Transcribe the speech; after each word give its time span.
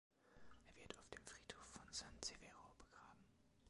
Er 0.65 0.75
wird 0.81 0.97
auf 0.97 1.07
dem 1.09 1.23
Friedhof 1.27 1.69
von 1.73 1.93
San 1.93 2.11
Severo 2.23 2.73
begraben. 2.79 3.23